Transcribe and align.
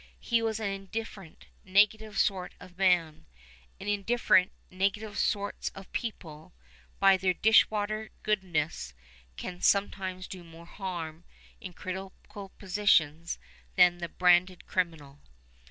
He 0.19 0.41
was 0.41 0.59
an 0.59 0.71
indifferent, 0.71 1.45
negative 1.63 2.17
sort 2.17 2.55
of 2.59 2.75
man; 2.75 3.27
and 3.79 3.87
indifferent, 3.87 4.51
negative 4.71 5.19
sorts 5.19 5.69
of 5.75 5.91
people, 5.91 6.53
by 6.99 7.17
their 7.17 7.35
dishwater 7.35 8.09
goodness, 8.23 8.95
can 9.37 9.61
sometimes 9.61 10.27
do 10.27 10.43
more 10.43 10.65
harm 10.65 11.23
in 11.59 11.73
critical 11.73 12.49
positions 12.57 13.37
than 13.75 13.99
the 13.99 14.09
branded 14.09 14.65
criminal. 14.65 15.19